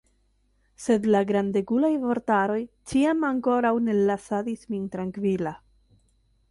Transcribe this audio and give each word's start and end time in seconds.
Sed 0.85 1.03
la 1.15 1.19
grandegulaj 1.31 1.91
vortaroj 2.05 2.57
ĉiam 2.93 3.23
ankoraŭ 3.31 3.75
ne 3.89 3.97
lasadis 4.11 4.69
min 4.73 4.91
trankvila. 4.97 5.55